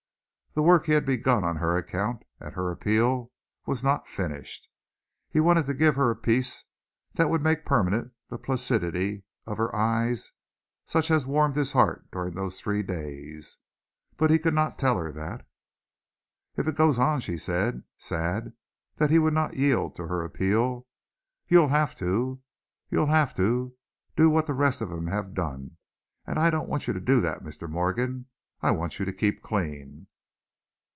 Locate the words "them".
24.89-25.07